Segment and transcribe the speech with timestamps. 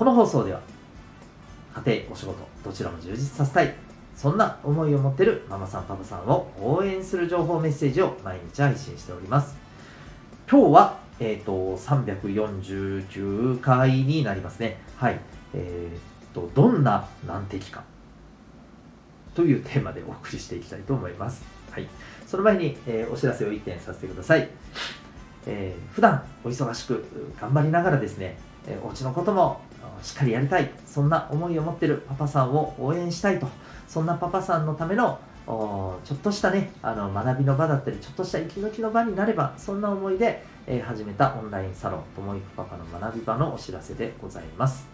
[0.00, 0.62] この放送では
[1.84, 3.74] 家庭お仕事どちらも充実させたい
[4.16, 9.58] そんな思いを持ってるママさんパパさんを応援する情報メッセージを毎日配信しております
[10.50, 15.20] 今日はえっ、ー、と349回になりますねはい
[15.52, 17.84] えっ、ー、とどんな難敵か
[19.34, 21.44] というテーマでお送りしていきたいと思います。
[21.70, 21.86] はい、
[22.26, 24.48] その前に、えー、お知らせを1点させてください。
[25.46, 27.04] えー、普段お忙しく
[27.38, 29.60] 頑張りながらですね、え、お家のことも
[30.02, 33.48] しっかりやりたい、そんな思いを持ってるパパさんを応援したいと、
[33.88, 44.86] そんなパパさんのためのちょっとしたね、あの学びの場だったり、ちょっとした息抜きの場になれば、そんな思いで、えー、始めたオンラインサロン、ともいくパパの学び場のお知らせでございます。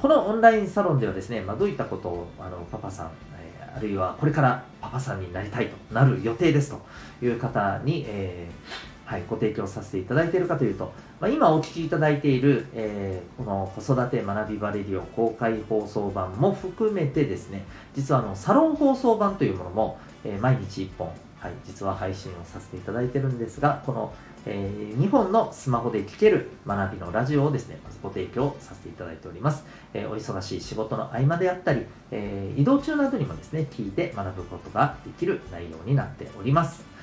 [0.00, 6.80] このオンラインサロンではですね、まあ、どういったことをあのパパさんえ、あるいはこれからパパさんになりたいとなる予定ですと
[7.24, 24.12] いう方に、えー、はい、ご提供させていただいているかというと、まあ、今お聞きいただいている、えー、この子育て学びバレリオ公開放送版も含めてですね、実はあのサロン放送版というものも、えー、毎日1本、はい、実は配信をさせていただいてるんですが、この
[24.46, 29.64] えー、2本のスマホで聴ける学びのラジオをですね、まずご提供させていただいております。
[29.92, 36.97] え、お忙しい仕事の合間であったり、え、移動中などにもですね、聞いて学ぶことができる内容になっております。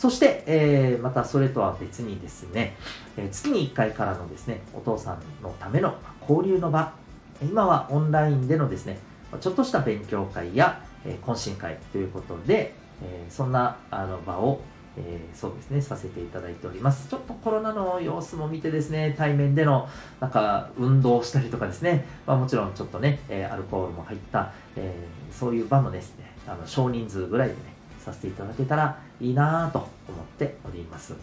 [0.00, 2.74] そして、えー、またそれとは別にですね、
[3.18, 5.94] えー、月に1回からのですね、お父さんのための
[6.26, 6.94] 交流の場、
[7.42, 8.98] 今はオンラインでのですね、
[9.42, 14.62] ちょっとした勉強会や、えー、懇親会ということで、え、そんなあの場を
[14.96, 17.08] え、そうですね、させていただいております。
[17.08, 19.86] ちょっとコロナの様子も見てですね、対面での、
[20.18, 24.94] なんか、運動したりとかですね、まあ、もちろんちょっとね、え、アルコールも入った、え、
[25.30, 27.69] そういう場のですね、あの少人数ぐらいでね、
[28.04, 31.14] させていただけたらいいなぁと思っております。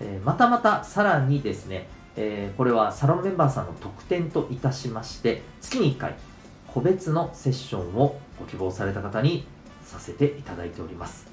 [0.00, 6.14] えまたまた、さらにですね、えこれはサロンメンバーさんの特典といたしまして、月に1回、
[6.66, 9.46] 個別のセッションをご希望された方に
[9.84, 11.32] させていただいております。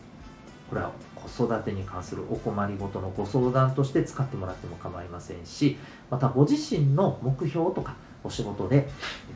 [0.69, 5.77] これは子育てに関するお困りごとのご相談として使ってもらっても構いませんし
[6.09, 8.87] またご自身の目標とかお仕事で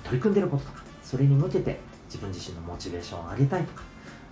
[0.03, 3.83] 取り組んでることとかそれに向けて自分自身のモチベーションを上げたいとか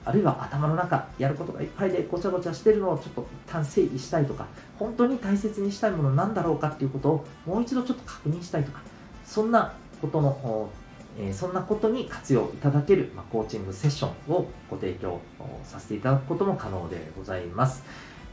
[0.03, 4.47] あるいは頭の中やることがいっぱいでごちゃごちゃしてるのをちょっと一旦整理したいとか
[4.79, 8.81] 本当に大切にしたいものなんだろうかっていうことをもう一度ちょっと確認したいとか
[9.25, 10.69] そんなことの
[11.19, 15.19] えそんなことに活用いただける、まコーチングセッションをご提供
[15.63, 17.83] させていただくことも可能でございます。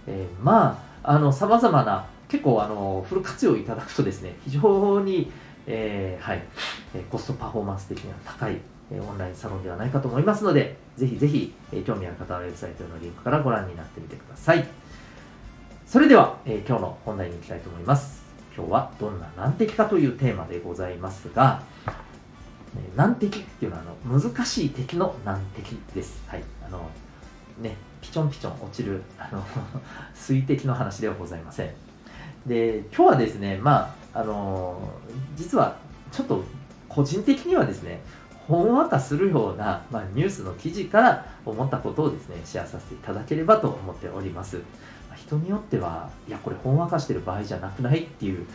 [0.06, 5.30] えー、まあ、あの、様々な、結構、あの、フル活用いただくとですね、非常に、
[5.66, 6.42] えー、はい、
[7.10, 8.60] コストパフォーマンス的には高い、
[8.91, 14.66] えオンラインサロンではないかと思いますので、ぜひぜひ、え興味ある方はウェブサイトのリンクからご覧になってみてください。
[15.87, 18.22] それでは、え今日の本題に行きたいと思います。
[18.56, 21.62] 今日はどんな難敵かというテーマでございますが、
[22.97, 26.22] 難敵っていうのはあの難しい敵の難敵です。
[26.27, 26.43] はい。
[26.66, 26.91] あの、
[27.60, 29.44] ね、ピチョンピチョン落ちる、あの
[30.15, 31.71] 水滴の話ではございません。
[32.47, 34.91] で、今日はですね、まあ、あの、
[35.37, 35.77] 実は
[36.10, 36.43] ちょっと
[36.88, 38.00] 個人的にはですね、
[38.48, 44.62] ほんわかするような、まあ、ニュースの記事から思ったことをですね、シェアさせていただければと思っております。
[45.14, 48.47] 人によっては、いや、これほんわかしてる場合じゃなくないっていう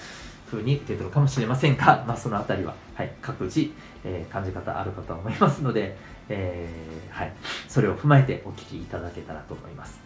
[0.50, 3.70] 風に受け取るかもしれませんが、まあ、そのあたりは、はい、各自、
[4.04, 5.96] えー、感じ方あるかと思いますので、
[6.30, 7.34] えー、はい、
[7.68, 10.00] それを踏まえてお聞きいただけたらと思います。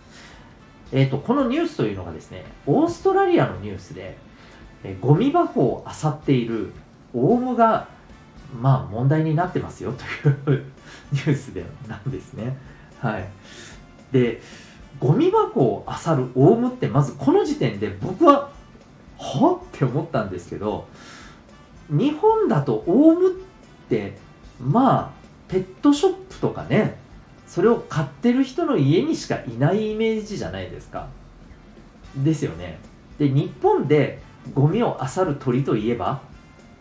[0.92, 4.18] えっ、と、このニュースというのがですね、オーストラリアのニュースで、
[4.84, 6.72] えー、ゴミ箱を漁っている
[7.14, 7.88] オウムが、
[8.54, 10.66] まあ、問題になってますよという
[11.12, 12.58] ニュースでなんですね。
[13.00, 13.28] はい。
[14.12, 14.42] で、
[15.00, 18.50] ゴミ箱を漁るオウムってまずこの時点で僕は
[19.18, 20.88] はって思ったんですけど
[21.90, 23.34] 日本だとオウムっ
[23.90, 24.18] て
[24.60, 25.12] まあ
[25.48, 26.98] ペットショップとかね
[27.48, 31.08] それを買ってる人の家にしかいないイメージじゃないですか
[32.18, 32.80] ですよね
[33.18, 34.20] で日本で
[34.54, 36.22] ゴミを漁る鳥といえば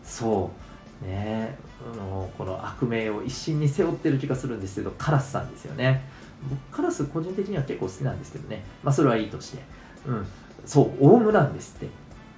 [0.03, 0.66] そう
[1.01, 1.57] ね
[1.93, 6.01] あのこの悪名を一心に背負ってる気がするんですけどカラスさんですよね。
[6.49, 8.63] 僕カラス個人的には結構好きなんですけどね。
[8.83, 9.63] まあそれはいいとして。
[10.05, 10.27] うん。
[10.65, 11.87] そうオウムなんですって。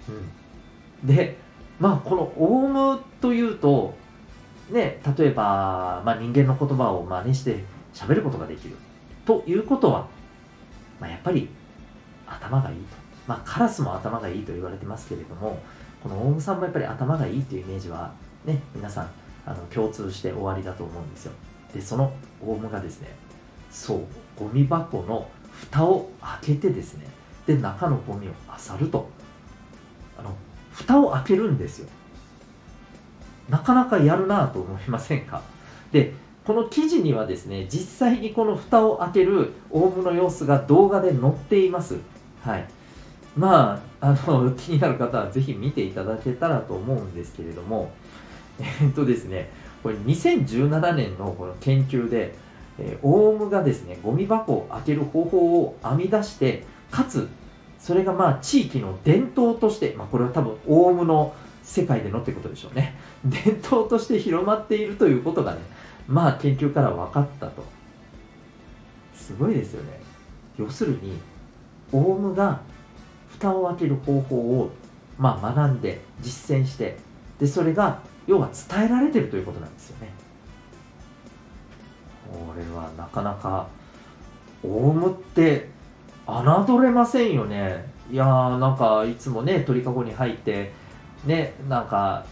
[0.09, 1.37] うん、で
[1.79, 3.93] まあこのオウムというと
[4.69, 7.63] ね例えば、まあ、人間の言葉を真似して
[7.93, 8.75] 喋ることができる。
[9.25, 10.07] ということは、
[10.99, 11.49] まあ、やっぱり
[12.27, 12.83] 頭がいいと。
[13.27, 15.59] まあカラスも頭がいいと言われてますけれども
[16.01, 18.11] このオウムさんもやっぱり頭がいいというイメージは
[18.45, 19.09] ね皆さん
[19.45, 21.33] あの共通して終わりだと思うんですよ。
[21.73, 23.09] でそのオウムがですね
[23.71, 23.99] そう
[24.37, 27.07] ゴミ箱の蓋を開けてですね
[27.45, 29.09] で中のゴミを漁ると。
[30.17, 30.35] あの
[30.71, 31.89] 蓋を開けるんですよ。
[33.49, 35.41] なかなかやるなと思いませんか？
[35.91, 36.13] で
[36.45, 41.97] この記事にはですね実際にこの蓋を開けるオウムの様子が動画で載っています。
[42.41, 42.67] はい。
[43.37, 47.91] まああの気になる方はぜひ見ていただけたらと思うんですけれども
[48.59, 49.49] えっとですね
[49.83, 52.35] これ2017年のこの研究で、
[52.77, 57.29] えー、オウムがですねゴミ箱を開ける方法を編み出してかつ
[57.79, 61.33] それがまあ地域の伝統として、まあ、これは多分オウムの
[61.63, 62.95] 世界でのってことでしょうね。
[63.23, 65.59] 伝統として広まっているということがね
[66.07, 67.63] まあ研究から分かったと。
[69.13, 69.99] すごいですよね。
[70.57, 71.13] 要するに
[71.93, 72.59] オウムが
[73.29, 74.71] 蓋を開ける方法を
[75.17, 76.97] まあ学んで実践して
[77.39, 80.09] でそれが要は伝えられてるということなんですよね。
[82.31, 83.67] これはなかなか
[84.63, 85.67] オウムって
[86.27, 87.91] 侮れませんよね。
[88.11, 90.71] いやーなんかいつもね鳥かごに入って
[91.25, 92.23] ねなんか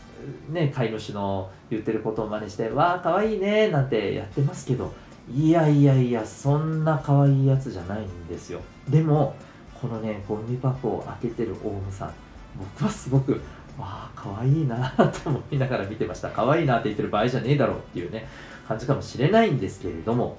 [0.49, 4.93] ね飼い主の言ってることを真似して「わあかわいいね」なんてやってますけど
[5.33, 8.61] いやいやいやそんな可愛いやつじゃないんですよ。
[8.87, 9.35] でも
[9.81, 12.13] このねゴミ箱を開けてるオウムさん
[12.55, 13.41] 僕はすごく
[13.77, 14.89] わあ可愛いな
[15.23, 16.29] と思いながら見てました。
[16.29, 18.27] 可愛いなって言ってる場合じゃねえだろうっていうね
[18.67, 20.37] 感じかもしれないんですけれども。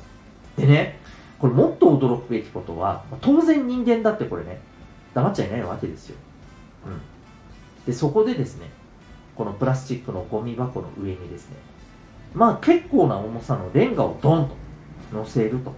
[0.57, 0.99] でね
[1.39, 4.61] これもっと驚くべきことは当然人間だってこれね
[5.15, 6.17] 黙っちゃいないわけですよ、
[6.85, 7.01] うん、
[7.87, 8.69] でそこでですね
[9.37, 11.57] このプラスチックのゴミ箱の上にですね
[12.35, 14.57] まあ結構な重さのレンガをドンと
[15.13, 15.73] 乗せると。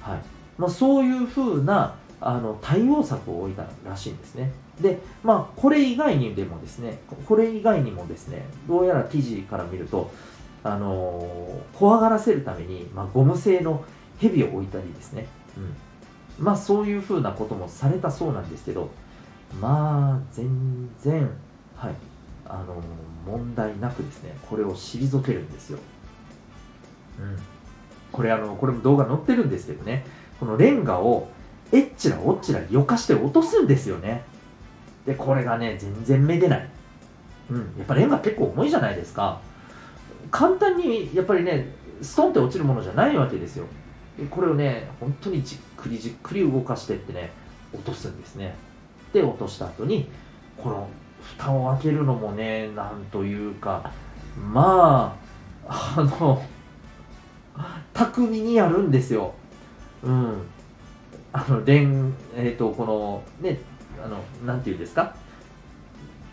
[0.00, 0.20] はい。
[0.56, 4.50] まあ、そういうふうなあの対応策を置いたらしいんですね。
[4.80, 10.10] でまあこれ以外にでもですねこれ以外にもですねどうやら記事から見ると
[10.62, 13.84] あのー、怖がらせるために、まあ、ゴム製の
[14.18, 15.26] 蛇を置いたりですね、
[15.56, 18.90] うん、まあそういうふうなこともされたそうなんですけど
[19.60, 21.30] まあ全然
[21.76, 21.94] はい
[22.48, 22.82] あの
[23.26, 25.78] 問題なくですねこれを退けるんですよ、
[27.20, 27.38] うん、
[28.12, 30.04] これあのこれも動画載ってるんですけどね
[30.38, 31.28] このレンガを
[31.72, 34.22] えっちらおっちらよかして落とすんですよね。
[35.06, 36.68] でこれがね全然めげない。
[37.50, 37.58] うん。
[37.78, 39.40] やっぱレンガ結構重いじゃないですか。
[40.30, 41.72] 簡単にやっぱりね
[42.02, 43.66] ストンって落ちるものじゃないわけですよ。
[44.18, 47.30] でこれをね本当にじっくりじっくり動かしてってね
[47.72, 48.54] 落とすんですね。
[49.12, 50.08] で落とした後に
[50.56, 50.88] この
[51.38, 53.92] 蓋を開けるのもねなんというか
[54.52, 55.16] ま
[55.68, 56.42] ああの
[57.94, 59.34] 巧みにやるんですよ。
[60.02, 60.42] うん。
[61.32, 63.58] あの連えっ、ー、とこのね
[64.04, 65.14] あのなんていうんですか？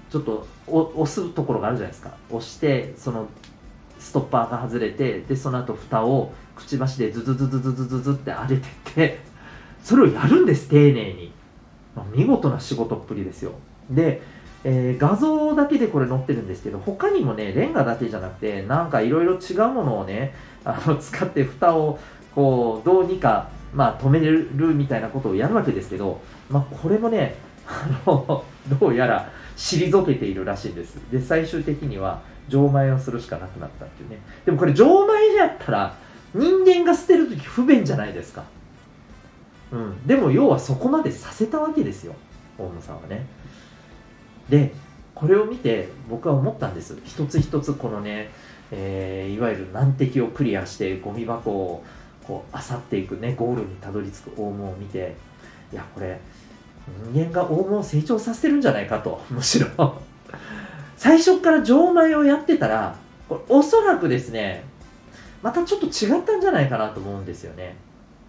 [0.10, 2.16] ちょっと押すところがあるじゃないですか。
[2.30, 3.28] 押してその
[4.00, 9.20] ストッパーが外れてでその後蓋をくちばしでズズズズズズズズって上げてって
[9.82, 11.32] それをやるんです丁寧に、
[11.96, 13.54] まあ、見事な仕事っぷりですよ。
[13.90, 14.22] で、
[14.64, 21.98] えー、画像だけでこれ載ってるんですけど他にもねレンガだけじゃなくてなんかいろいろ違うものをねあの使って蓋を
[22.36, 27.34] こうどうにかまあ、止めるみたいなことをやるわけですけど、まあ、これもね、
[27.68, 28.44] あの、
[28.80, 30.96] どうやら退けているらしいんです。
[31.12, 34.20] で、最終的には、錠前をするしかなくなったっていうね。
[34.46, 35.96] でもこれ、錠前やったら、
[36.34, 38.44] 人間が捨てるとき不便じゃないですか。
[39.72, 40.08] うん。
[40.08, 42.16] でも、要はそこまでさせたわけですよ。
[42.58, 43.26] 大野さんはね。
[44.50, 44.74] で、
[45.16, 46.98] これを見て、僕は思ったんです。
[47.06, 48.30] 一つ一つ、このね、
[48.72, 51.84] えー、いわゆる難敵をクリアして、ゴミ箱を、
[52.24, 55.16] こう漁っていくねゴールにたどり着くオウムを見て
[55.72, 56.20] いやこれ
[57.14, 60.02] 人間がオウムを成長させるんじゃないかとむしろ。
[60.98, 62.96] 最初から錠前をやってたら
[63.28, 64.64] これおそらくですね
[65.42, 67.76] またちょっと違ったんじゃないかなと思うんですよね。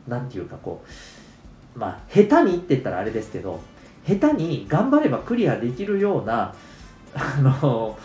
[0.09, 0.85] なんていうかこ
[1.77, 3.61] うまあ下手にって言ったらあれですけど
[4.07, 6.55] 下手に頑張ればクリアできるような
[7.15, 7.97] あの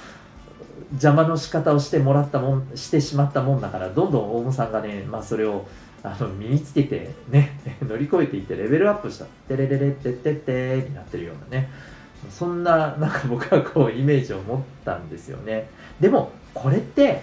[0.94, 5.68] 邪魔の仕方をしてもらったもんしてしまったもんだからどんどん大野さんがね、まあ、それを
[6.04, 11.70] あの身につけてね 乗り越えていってレベルアップした「テレレレテテテ」になってるようなね。
[12.30, 15.70] そんななんか僕はこうイメージを持ったんですよね。
[16.02, 17.22] でもこれって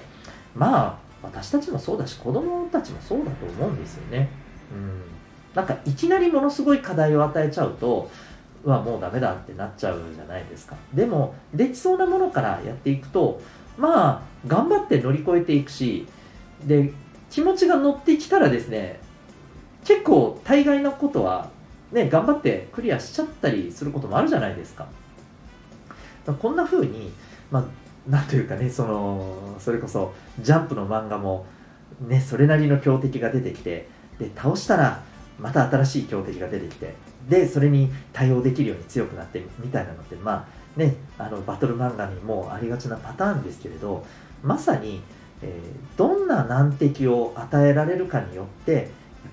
[0.55, 4.31] まあ私たちもそうだし子供たちもそうだと思うんですよね。
[4.73, 5.03] うん。
[5.55, 8.11] なんかいきなりものすごい課題を与えちゃうと
[8.65, 10.77] はもうダメだってなっちゃうじゃないですか。
[10.95, 13.41] でもできそうなものからやっていくと
[13.77, 16.07] まあ頑張って乗り越えていくし
[16.65, 16.93] で
[17.37, 18.99] 気持ちが乗ってきたらですね
[19.85, 21.51] 結構大概のことは
[21.93, 24.89] ね頑張ってクリアしちゃったりすることもあるじゃないですか。
[26.41, 27.13] こんな風に
[27.51, 31.45] まあなんというかねそのそれこそジャンプの漫画も
[32.01, 33.87] ねそれなりの強敵が出てきて
[34.19, 35.03] で倒したら
[35.39, 36.95] また新しい強敵が出てきて
[37.29, 44.07] でそれに対応できるように強くなってみたいなのってまあねあのバトル漫画にもありがちなパターンですけれど
[44.43, 45.03] まさに、
[45.43, 48.85] えー、どんな難敵を与えられるかによってやっ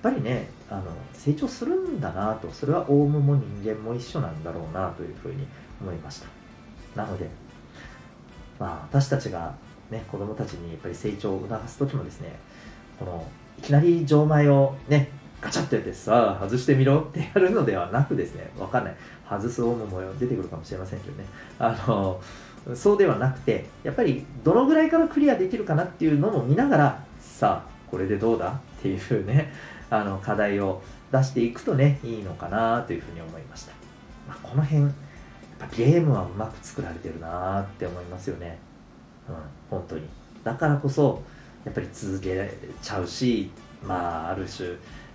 [0.02, 5.46] ぱりねあの成長するんだなとそれはオウムも人間も一緒なんだろうなというふうに
[5.80, 6.26] 思いました。
[6.94, 7.28] なので、
[8.58, 9.54] まあ、私たちが、
[9.90, 12.38] ね、子供たちにやっぱり成長を促す時もですね
[12.98, 13.26] この
[13.58, 18.96] いきなり錠前をねガチャッとやってさあ外してみろってやるのではなくですねわかんない。
[19.28, 21.24] 外すオウムも出てくるかもしれませんけどね。
[21.58, 22.20] あの
[22.74, 28.52] そうではなくてやっぱりどのぐらいからクリアできるかなっていうのも見ながらさあこれでどうだ？
[28.52, 29.52] っていうね
[29.90, 33.72] あの課題を出していくとねいいのかなというふうに思いました、
[34.26, 34.92] まあ、この辺やっ
[35.58, 38.58] ぱゲームはうまく作られてるなって思いますよね。
[39.28, 39.34] うん
[39.70, 40.08] 本当に。
[40.42, 41.22] だからこそ
[41.64, 42.50] やっぱり続け
[42.82, 43.50] ちゃうし
[43.86, 44.70] まあある種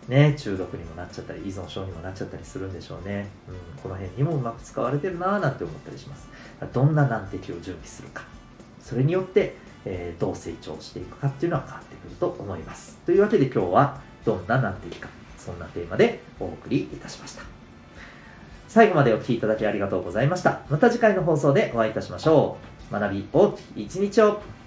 [0.10, 6.28] ね、中毒にもなっちゃったり依存症にもなっちゃったりするんでしょうね、うん、この辺にもうまく使われてるなぁなんて思ったりします。
[6.74, 8.24] どんな難敵を準備するか。
[8.82, 12.98] それによって、えー、どう成長していくかっていうのは変わってくると思います。
[13.06, 15.10] というわけで今日はどんな難敵か。
[15.38, 17.44] そんなテーマでお送りいたしました。
[18.68, 20.62] 最後までお聴きいただきありがとうございました。
[20.70, 22.58] また次回の放送でお会いいたしましょ
[22.92, 22.94] う。
[22.94, 24.59] 学び大きい一日を。